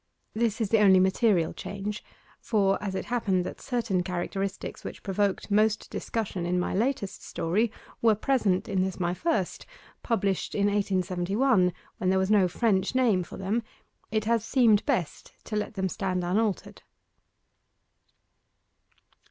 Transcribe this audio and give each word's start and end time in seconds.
This 0.33 0.59
is 0.59 0.69
the 0.69 0.79
only 0.79 0.99
material 0.99 1.53
change; 1.53 2.03
for, 2.39 2.81
as 2.83 2.95
it 2.95 3.05
happened 3.05 3.45
that 3.45 3.61
certain 3.61 4.01
characteristics 4.01 4.83
which 4.83 5.03
provoked 5.03 5.51
most 5.51 5.91
discussion 5.91 6.43
in 6.43 6.59
my 6.59 6.73
latest 6.73 7.23
story 7.23 7.71
were 8.01 8.15
present 8.15 8.67
in 8.67 8.81
this 8.81 8.99
my 8.99 9.13
first 9.13 9.67
published 10.01 10.55
in 10.55 10.65
1871, 10.65 11.71
when 11.99 12.09
there 12.09 12.17
was 12.17 12.31
no 12.31 12.47
French 12.47 12.95
name 12.95 13.21
for 13.21 13.37
them 13.37 13.61
it 14.09 14.25
has 14.25 14.43
seemed 14.43 14.83
best 14.87 15.33
to 15.43 15.55
let 15.55 15.75
them 15.75 15.87
stand 15.87 16.23
unaltered. 16.23 16.81